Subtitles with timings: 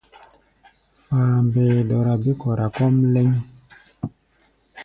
[1.05, 3.29] Fambɛɛ dɔra bé-kɔra kɔ́ʼm lɛ́ŋ.